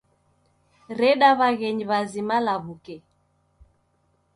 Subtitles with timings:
[0.99, 2.95] Reda w'aghenyi w'azima law'uke.